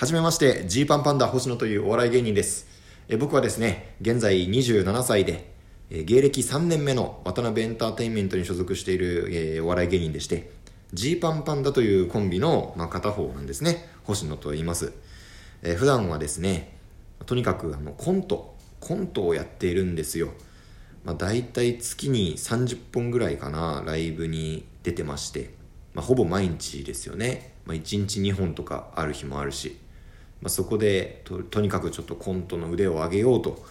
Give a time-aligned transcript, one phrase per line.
[0.00, 2.66] はじめまして、ジーパンパンダ星野というお笑い芸人です。
[3.06, 5.52] え僕はですね、現在27歳で、
[5.90, 10.52] え芸歴3年目の渡辺エンターテインメントに所属している、えお笑い芸人でして、
[10.94, 13.90] ジーパンパンダというコンビの、まあ、片方なんですね。
[14.04, 14.94] 星野と言います。
[15.62, 16.78] え普段はですね、
[17.26, 20.32] とにかくあのコント、コントをやっているんですよ。
[21.04, 25.52] まあ、大体月に30本ぐらいかな、ライブに出てまして、
[25.92, 27.52] まあ、ほぼ毎日ですよね。
[27.66, 29.76] まあ、1日2本とかある日もあるし、
[30.42, 33.64] まあ、そこでととにかくちょっとコントの腕を上げようと、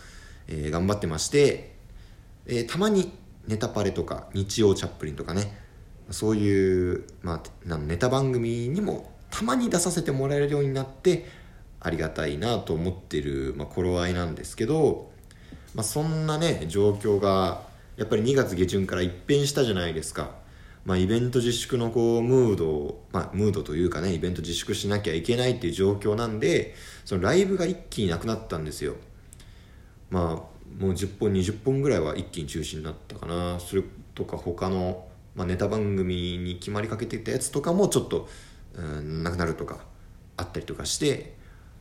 [0.47, 1.75] えー頑張ってまして、
[2.45, 3.11] えーたまに
[3.47, 5.57] ネタパレとか日曜チャップリンとかね
[6.11, 11.25] そういう、まあ、ネタ番組にもたまに出させてもらえるようになって
[11.79, 15.11] ありがたいなと思ってる、まあ、頃合いなんですけど、
[15.73, 17.63] まあ、そんなね状況が
[17.97, 20.31] やっぱり2月下旬から一変したじゃないですか。
[20.85, 26.73] まあ、イベント自粛のこうムードを、まあ、ムードというかねイベント自粛しなきゃいけないっていう状況なんで
[27.05, 28.95] そのライブが一気になくなったんですよ。
[30.09, 33.59] まあもう10本20本ぐらいは一気に中止になったかな。
[33.59, 33.83] それ
[34.15, 38.27] とか他の、まあ、ネタ番組に決まりかけてたやつとかもちょっと、
[38.75, 39.79] うん、なくなるとか
[40.37, 41.35] あったりとかして、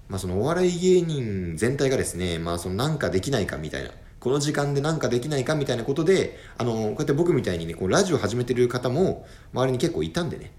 [0.08, 10.52] まあ、そのお笑い芸人全体がですね、まあ、そのなんかできないかみたいなこの時間でなんかできないかみたいなことであのこうやって僕みたいにねこうラジオ始めてる方も周りに結構いたんでね、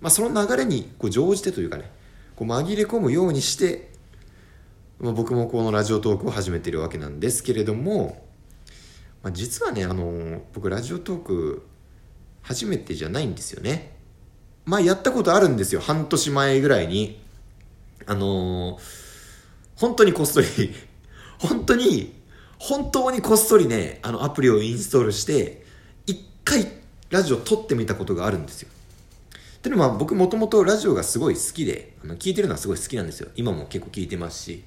[0.00, 1.90] まあ、その流れにこう乗じてというかね
[2.36, 3.90] こう紛れ込むようにして
[5.00, 8.22] まあ、僕もこのラジオトークを始めてるわけなんですけれども、
[9.22, 11.66] まあ、実はねあの僕ラジオトーク
[12.42, 13.96] 初めてじゃないんですよね。
[14.66, 15.80] まあやったことあるんですよ。
[15.80, 17.18] 半年前ぐらいに。
[18.06, 19.10] あのー
[19.76, 20.46] 本当にこっそり。
[21.38, 22.19] 本当に
[22.60, 25.64] 本当にこっそりねあのアプリをインストールして
[26.06, 26.70] 一回
[27.08, 28.68] ラジオ撮ってみたことがあるんですよ。
[29.56, 33.30] っていうのは僕もともとラジオがすごい好きであの聞いてるのはすごい好きなんですよ。
[33.34, 34.62] 今も結構聞いてますし。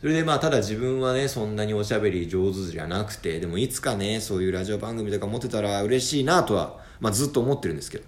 [0.00, 8.04] それでまあただ自分はねそんなにおしゃべり上手じゃなくてでもいつかねそういうラジオ番組とか持ってたら嬉しいなとは、まあ、ずっと思ってるんですけど。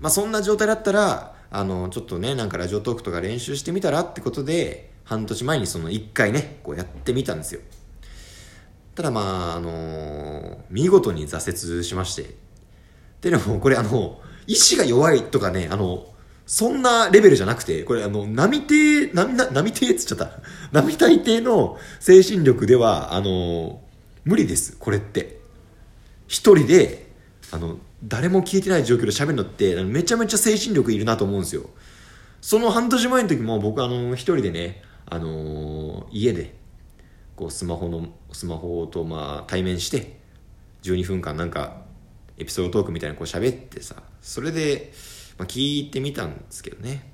[0.00, 7.60] まあそんな状態だったらあのちょっとねなんかラジオトークとか練習してみたらってことで半年前にその1回ねこうやってみたんですよ。
[8.94, 12.26] ただまああの見事に挫折しましてっ
[13.20, 16.12] ていうのもこれあの意志が弱いとかねあの
[16.46, 20.40] そんなレベルじゃなくて、これあの、並亭、並、な並亭っつっちゃった。
[20.72, 23.80] 並大抵の精神力では、あの、
[24.24, 25.40] 無理です、これって。
[26.26, 27.10] 一人で、
[27.52, 31.70] あの、誰も聞いてない状況で喋るのって、めちゃめちゃ精神力いるなと思うんですよ。
[32.40, 36.54] その半年前の時も僕あの、一人でね、あの家で、
[37.36, 40.18] こう、スマホの、スマホとまあ、対面して、
[40.82, 41.82] 12分間なんか、
[42.38, 44.92] エピソードトークみたいなこう喋ってさ、それで、
[45.38, 47.10] まあ、聞いてみたんですけどね。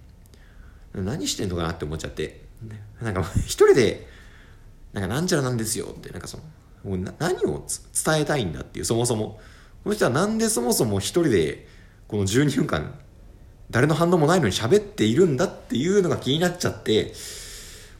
[0.94, 2.48] 何してんのかなって思っちゃって。
[3.00, 4.08] なんか一人で
[4.92, 6.42] なんかなんちゃらなんですよってなんかその
[6.84, 7.64] もうな何を
[8.04, 9.40] 伝えたいんだっていうそもそも。
[9.84, 11.68] この人はなんでそもそも一人で
[12.08, 12.98] この12分間
[13.70, 17.12] 誰の反応もないのに喋っているんだっていうのが気になっちゃって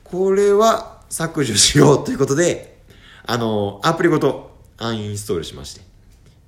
[0.03, 2.78] これは削除しようということで
[3.28, 5.83] あのアプリごとアンインストールしまして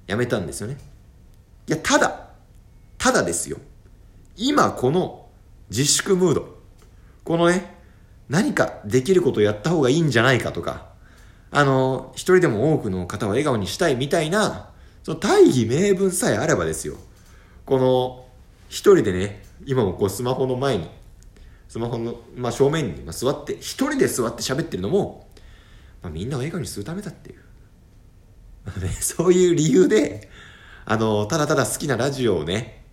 [0.08, 0.78] やめたんですよね
[1.68, 2.30] いやただ
[3.00, 3.56] ただですよ。
[4.36, 5.26] 今この
[5.70, 6.58] 自粛ムード。
[7.24, 7.74] このね、
[8.28, 10.90] 何かできることをやった方がいいんじゃないかとか、
[11.50, 14.68] あの、一人でも多くの方を笑顔にしたいみたいな、
[15.02, 16.96] その大義名分さえあればですよ。
[17.64, 18.26] この、
[18.68, 20.90] 一人でね、今もこうスマホの前に、
[21.68, 25.26] スマホの、まあ、正面に座って、一人で座って喋ってるのも、
[26.02, 27.40] まあ、みんなを笑顔にするためだっていう。
[29.00, 30.30] そういう理由で、
[30.84, 32.84] あの、ただただ好きなラジオをね、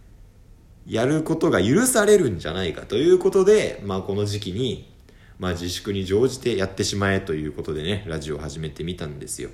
[0.85, 4.93] やることが許されるんじゃないかということで、まあこの時期に、
[5.39, 9.49] まあ自粛に乗じてやってしまえということでね、ラジオを始めてみたんですよ。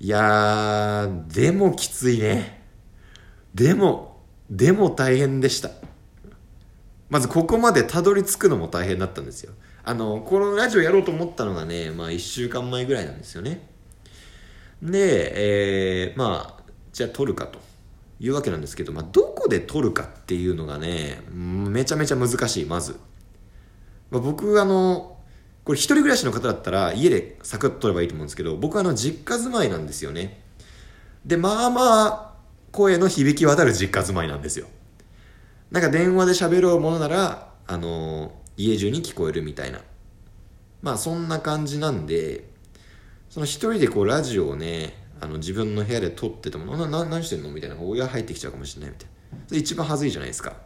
[0.00, 2.62] いやー、でもきついね。
[3.54, 5.70] でも、でも大変でした。
[7.08, 9.52] まずここまでたどり着くのも大変だったんですよ。
[9.86, 13.66] あの、このラジオやろうと思ったのがね、まあ1週間前ぐらいなんですよね。
[14.82, 16.62] で、えー、まあ、
[16.92, 17.64] じゃあ撮るかと。
[18.18, 22.98] いうわけなんですけど、まあ、どこで撮るかっていうのがね、めちゃめちゃ難しい、まず。
[24.10, 25.18] まあ、僕、あの、
[25.64, 30.40] これ一人暮らしの方だったら家でサクッと撮ればいいと思うんですけど、僕はあの、実家住まいなんですよね。
[31.26, 32.32] で、まあまあ、
[32.72, 34.66] 声の響き渡る実家住まいなんですよ。
[35.70, 39.80] なんか電話で喋ろうものなら、あの、家中に聞こえるみたいな。
[40.82, 42.48] まあ、そんな感じなんで、
[43.28, 47.50] その一人でこう、ラジオをね、あの自分の部屋で撮ってても、な、な、何してんの？
[47.50, 47.76] みたいな。
[47.78, 49.08] 親入ってきちゃうかもしれないみたい
[49.50, 49.56] な。
[49.56, 50.56] 一番恥ずいじゃないですか。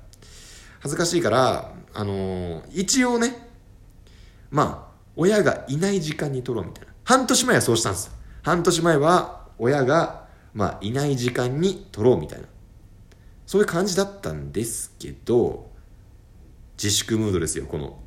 [0.81, 3.49] 恥ずかしいから、あのー一応ね、
[4.51, 6.93] まあ、親がいない時間に撮ろうみたいな。
[7.05, 8.11] 半年前はそうしたんです。
[8.43, 12.47] 半年前は、親が、まあ、いない時間に撮ろうみたいな。
[13.47, 15.70] そういう感じだったんですけど、
[16.83, 17.99] 自粛ムードですよ、この。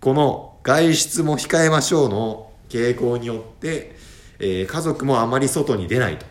[0.00, 3.94] この、外出も控えましょうの傾向によって、
[4.40, 6.26] えー家族もあまり外に出ないと。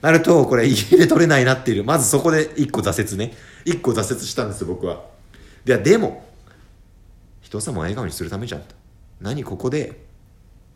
[0.00, 1.84] なると、これ家で撮れないなっていう。
[1.84, 3.34] まずそこで一個挫折ね。
[3.64, 5.04] 一個挫折したんですよ、僕は。
[5.64, 6.24] で、でも、
[7.40, 8.76] 人様を笑顔にするためじゃんと。
[9.20, 10.00] 何ここで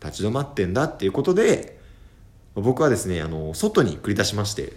[0.04, 1.78] 立ち止まってんだっていうことで、
[2.56, 4.72] 僕はですね、あの、外に繰り出しまして、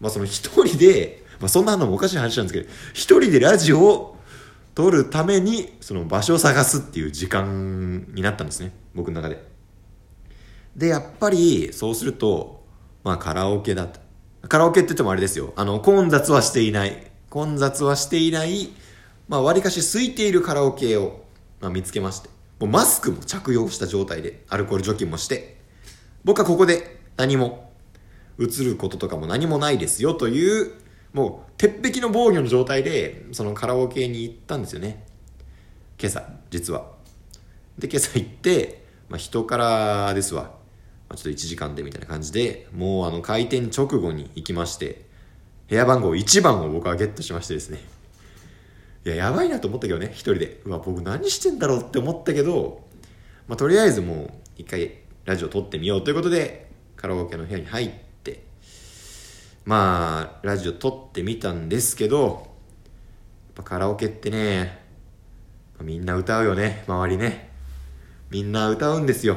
[0.00, 4.16] まあその一人で、まあそんなのもおかしい話なんですけど、一人でラジオを
[4.74, 9.44] 撮るために、その場所を探すっていう時間になったんですね、僕の中で。
[10.76, 12.64] で、やっぱり、そうすると、
[13.04, 14.00] まあカラオケだと。
[14.48, 15.52] カラオケって言ってもあれですよ。
[15.56, 17.10] あの、混雑はしていない。
[17.28, 18.70] 混雑はしていない、
[19.28, 21.24] まあ割かし空いているカラオケを、
[21.60, 22.28] まあ、見つけまして。
[22.58, 25.58] もうマスクも着用した状態で、アルコール除菌もして、
[26.24, 27.72] 僕はここで何も
[28.38, 30.72] 映ることとかも何もないですよという、
[31.12, 35.04] もう鉄壁の防御の状態で、そのカラオケに行ったんですよね。
[36.00, 36.90] 今朝、実は。
[37.78, 40.44] で、今朝行って、まあ、人からですわ。
[40.44, 40.50] ま
[41.10, 45.04] あ、ちょっと1時間でみたいな感じで、もうあの開店直後に行きまして、
[45.68, 47.78] 部屋番号1番を僕はゲットしましてですね。
[49.04, 50.62] いや、やばいなと思ったけどね、一人で。
[50.64, 52.82] うわ、僕何してんだろうって思ったけど、
[53.48, 58.11] まあ、とりあえずもう一回ラジオ撮ってみようということで、カラオケの部屋に入って、
[59.64, 64.82] まあ、ラジオ撮ってみたんですけど、やっぱカラオケってね、
[65.80, 67.50] みんな歌うよね、周りね。
[68.30, 69.36] みんな歌うんですよ。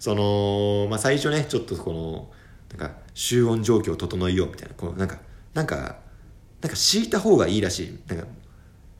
[0.00, 2.30] その、まあ、最初ね、ちょっとこの、
[2.76, 5.18] なんか、集音状況を整えようみたいな、こう、なんか、
[5.54, 5.98] なんか、
[6.60, 7.98] なんか敷いた方がいいらしい。
[8.08, 8.26] なんか、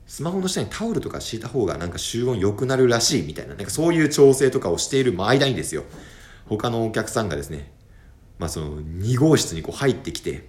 [0.06, 5.84] スマホの下にタオルとか敷いた方がなんか集音良くなるらしいみたいな、なんかそういう調整とかをしている間にですよ。
[6.46, 7.72] 他のお客さんがですね、
[8.38, 10.46] まあその2号室にこう入ってきて、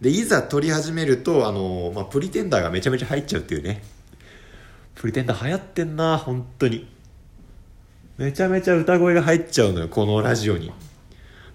[0.00, 3.82] で、いざ撮り始めると、あの、まあプリテンダーがめちゃめちゃ入っちゃうっていうね。
[4.94, 6.88] プリテンダー流行ってんな、本当に。
[8.18, 10.72] めちゃめちゃ歌声が入っちゃうのよ、このラジオに。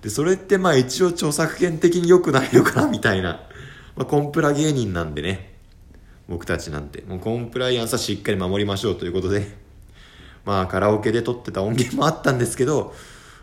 [0.02, 3.42] で、それってまあ一応著作権的に良くないのかな、みたいな。
[3.96, 5.54] まあコンプラ芸人なんでね。
[6.28, 7.04] 僕たちなんて。
[7.08, 9.56] もうコンプライアンスはしっかり守りましょうということで。
[10.46, 12.94] まあカラオケで撮ってた音源もあったんですけど、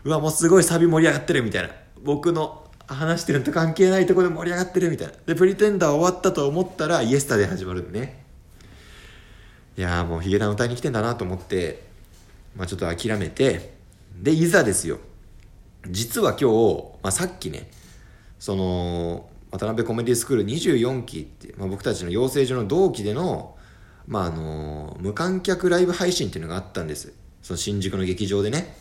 [0.03, 1.69] うわ、もうすごいサビ盛り上がってるみたいな。
[2.03, 5.13] 僕の話してるのと関係ないところで盛り上がってるみたいな。
[5.25, 8.25] で、プリテンダー終わったと思ったら、イエスタで始まるんでね。
[9.77, 11.83] いやもうヒゲダン歌いに来てんだなと思って、
[12.55, 13.73] まあちょっと諦めて、
[14.21, 14.99] で、いざですよ。
[15.87, 17.69] 実は今日、まあさっきね、
[18.39, 23.55] その、渡辺コメディスクール24期って、まあ、僕たちの養成所の同期での、
[24.07, 27.13] まああの、無観客ライブ配信っていうのがあったんです。
[27.41, 28.75] その新宿の劇場でね。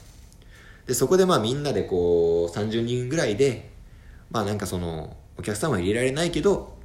[0.89, 3.71] で、そこでまあみんなでこう、30人ぐらいで、
[4.31, 6.79] まあなんかその、お客さんは入れられないけど、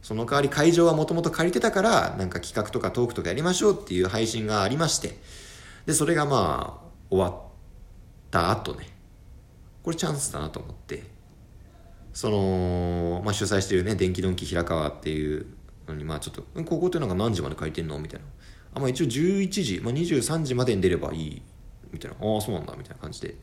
[0.00, 5.18] その代わり会場はもともと借りてたから、なんか企画とかトークとかやりましょうっていう配信がありまして、
[5.86, 7.34] で、それがまあ、終わっ
[8.30, 8.86] た後ね、
[9.82, 11.02] これチャンスだなと思って、
[12.12, 15.46] その、まあ主催してるね、電気ドンキ平川っていう
[15.88, 18.26] のに、まあちょっと、んここってなんか何時まで書いてんのみたいな。
[18.74, 21.42] あ、まあ一応11時、まあ23時までに出ればいい、
[22.02, 22.16] たいな。
[22.34, 23.36] ああ、そうなんだ、みたいな感じで。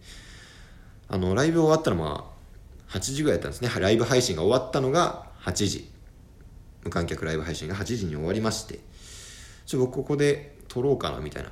[1.07, 2.31] あの、ライブ終わったのま
[2.89, 3.69] あ、8時ぐらいだったんですね。
[3.79, 5.89] ライブ配信が終わったのが8時。
[6.83, 8.79] 無観客ライブ配信が8時に終わりまして、
[9.65, 11.51] ちょ、僕ここで撮ろうかな、みたいな。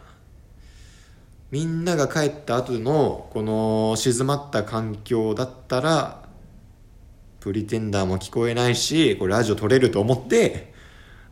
[1.51, 6.27] みんなが帰った後の、この静まった環境だったら、
[7.39, 10.73] プリテンダーも聞こえないし、これラジオ撮れると思って、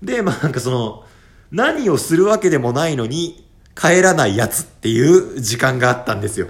[0.02, 1.04] で、まあなんかその、
[1.52, 3.45] 何をするわけでもないのに、
[3.76, 6.48] 帰らないやつっていう時間があったんですよ。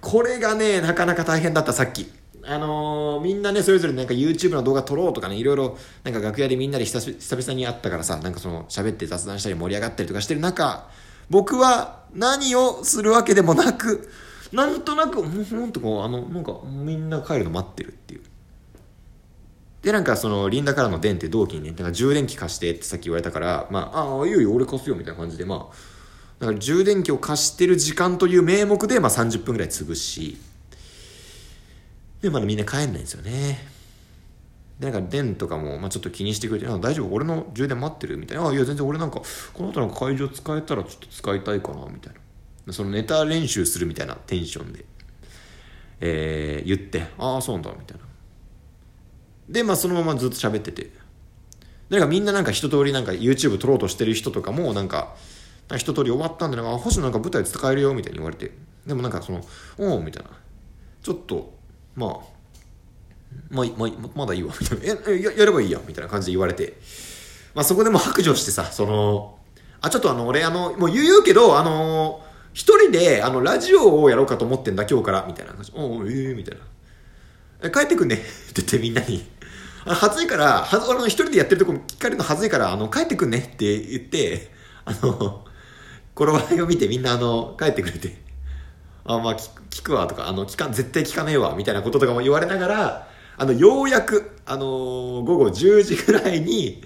[0.00, 2.10] これがね、なかなか大変だった、さっき。
[2.42, 10.88] あのーみんなね、それぞれなんか YouTube の動画撮ろうとかね、いろいろ、なんか楽屋でみんなで久々に会ったからさ、なんかその、喋って雑談したり盛り上がったりとかしてる中、
[11.28, 14.10] 僕は何をするわけでもなく、
[14.52, 18.22] なんとなく、んほんとこう、あの、なんか、みんな帰るの待ってるっていう。
[19.82, 25.74] で、なんかその、リンダからの電って同期にね、なんか充電器貸してってさっき言われたから、まあ、ああ、いよいよ、俺貸すよ、みたいな感じで、まあ、
[26.40, 30.38] だから充電器を貸してる時間という名目で、まあ30分ぐらい潰し、
[32.22, 33.58] で、まだみんな帰んないんですよね。
[34.78, 37.14] で、なんか、電とかも、まあちょっと気にしてくれて、あ大丈夫？
[37.14, 38.16] 俺の充電待ってる？
[38.16, 38.48] みたいな。
[38.48, 39.20] あ、いや、全然俺なんか、
[39.52, 42.14] この後なんか会場使えたらちょっと使いたいかな、みたい
[42.66, 42.72] な。
[42.72, 44.84] そのネタ練習するみたいなテンションで、
[46.00, 48.04] えー、言って、ああ、そうなんだ、みたいな。
[49.50, 50.90] で、まあそのままずっと喋ってて。
[51.90, 55.16] だかみんななんか一通りなんか YouTube 撮ろうとしてる人とかも、なんか
[55.76, 58.50] 一通り終わったんで、なんか、星野なんか舞台使えるよみたいに言われて。
[58.86, 59.44] でもなんかその、
[59.78, 60.30] おおみたいな。
[61.02, 61.52] ちょっと、
[61.94, 62.18] まあ、
[63.50, 64.84] まあ、まあ、まだいいわ、みたいな。
[64.84, 66.78] え、ややればいいや、みたいな感じで言われて。
[67.54, 69.38] まあそこでも白状してさ、その、
[69.80, 72.22] あ、ちょっとあの、俺あの、もう言うけど、あの
[72.52, 75.72] 一人で、あの、ラジオをやろうかと思ってんだ、今日から、みたいな感じ。
[75.74, 76.60] おおええー、みたいな。
[77.68, 78.24] え、帰ってくんねって
[78.56, 79.24] 言ってみんなに。
[79.84, 84.50] あはずいから、はず、俺の一人でやってるとこ聞かれるのはずいから、あの、帰ってくんねって言って、
[84.84, 85.44] あの、
[86.20, 88.14] この笑いを見てみんなあの、帰ってくれて、
[89.06, 93.08] あ、まあ聞く、わとか、あの、聞か、絶対聞かねえわ、みたいなこととかも言われながら、
[93.38, 96.82] あの、ようやく、あのー、午後10時ぐらいに、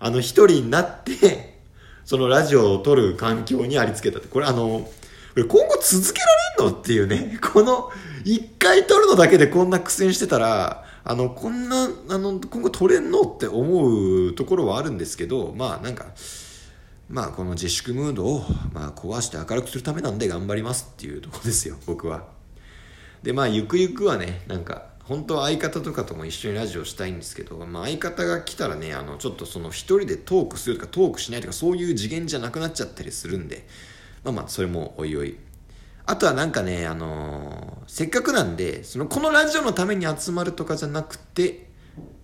[0.00, 1.60] あの、一人になって、
[2.04, 4.28] そのラジオを撮る環境にありつけたって。
[4.28, 4.86] これあの、
[5.34, 6.26] 今後続けら
[6.58, 7.90] れんのっていうね、 この、
[8.22, 16.04] 一回撮るのだけでこんな苦戦してたら、あの、こんな、あの、今後撮れんのって思うところはあるんですけど、まあなんか、
[17.14, 22.26] まあこの自粛ムードを、まあ壊して明るくするためなんで頑張りますっていうとこですよ、 僕は。
[23.22, 33.66] で、まあゆくゆくはね、なんか、本当は相方とかとも一緒にラジオしたいんですけど、まあ、相方が来たらねあのちょっとその一人でトークするとかトークしないとかそういう次元じゃなくなっちゃったりするんで
[34.24, 35.36] まあまあそれもおいおい
[36.06, 41.70] あとはなんかね、あのー、せっかくなんで、その、このラジオのために集まるとかじゃなくて、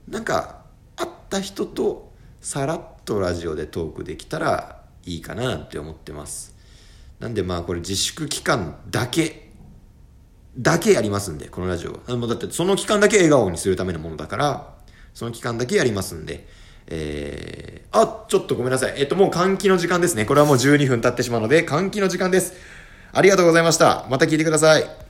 [0.07, 0.65] なんか、
[0.97, 6.57] 会った人と、さらっとラジオでトークできたらいいかななんて思ってます。
[7.19, 9.51] なんでまあこれ自粛期間だけ、
[10.59, 11.99] だけやりますんで、このラジオは。
[12.07, 14.75] あのだってその期間だけ笑顔にするためのものだから、
[15.15, 16.47] その期間だけやりますんで、
[16.87, 18.95] えー、あ、ちょっとごめんなさい。
[18.97, 20.25] えっともう換気の時間ですね。
[20.25, 22.55] これはもう12分経ってしまうので、換気の時間です。
[23.13, 24.07] ありがとうございました。
[24.11, 24.91] また聞いてください。